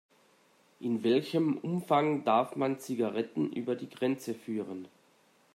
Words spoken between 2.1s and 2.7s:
darf